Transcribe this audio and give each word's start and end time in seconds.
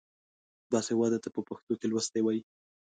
باسواده 0.71 1.17
ته 1.23 1.29
په 1.35 1.41
پښتو 1.49 1.73
کې 1.79 1.87
لوستی 1.91 2.21
وايي. 2.23 2.41